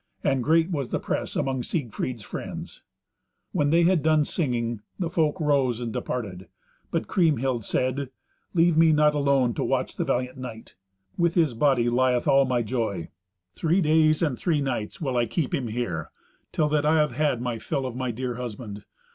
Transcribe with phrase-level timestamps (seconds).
[0.23, 2.81] And great was the press among Siegfried's friends.
[3.51, 6.47] When they had done singing, the folk rose and departed;
[6.89, 8.09] but Kriemhild said,
[8.55, 10.73] "Leave me not alone to watch the valiant knight.
[11.19, 13.09] With his body lieth all my joy.
[13.53, 16.09] Three days and three nights will I keep him here,
[16.51, 18.83] till that I have had my fill of my dear husband.